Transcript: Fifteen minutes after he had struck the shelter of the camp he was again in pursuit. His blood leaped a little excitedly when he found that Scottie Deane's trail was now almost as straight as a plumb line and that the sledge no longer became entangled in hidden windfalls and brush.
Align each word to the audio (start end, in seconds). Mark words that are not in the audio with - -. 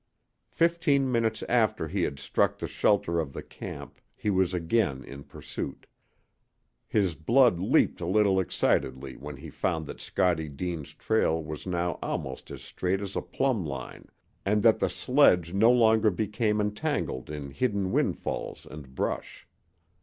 Fifteen 0.49 1.11
minutes 1.11 1.43
after 1.47 1.87
he 1.87 2.01
had 2.01 2.17
struck 2.17 2.57
the 2.57 2.67
shelter 2.67 3.19
of 3.19 3.33
the 3.33 3.43
camp 3.43 3.99
he 4.15 4.31
was 4.31 4.51
again 4.51 5.03
in 5.03 5.23
pursuit. 5.23 5.85
His 6.87 7.13
blood 7.13 7.59
leaped 7.59 8.01
a 8.01 8.07
little 8.07 8.39
excitedly 8.39 9.15
when 9.15 9.35
he 9.37 9.51
found 9.51 9.85
that 9.85 10.01
Scottie 10.01 10.49
Deane's 10.49 10.95
trail 10.95 11.43
was 11.43 11.67
now 11.67 11.99
almost 12.01 12.49
as 12.49 12.63
straight 12.63 12.99
as 12.99 13.15
a 13.15 13.21
plumb 13.21 13.63
line 13.63 14.07
and 14.43 14.63
that 14.63 14.79
the 14.79 14.89
sledge 14.89 15.53
no 15.53 15.71
longer 15.71 16.09
became 16.09 16.59
entangled 16.59 17.29
in 17.29 17.51
hidden 17.51 17.91
windfalls 17.91 18.65
and 18.65 18.95
brush. 18.95 19.47